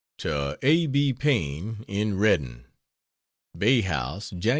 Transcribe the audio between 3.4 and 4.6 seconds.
BAY HOUSE, Jan.